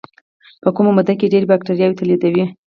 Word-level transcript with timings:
په 0.61 0.69
کمه 0.75 0.91
موده 0.97 1.13
کې 1.19 1.31
ډېرې 1.33 1.49
باکتریاوې 1.51 1.97
تولیدوي. 1.99 2.45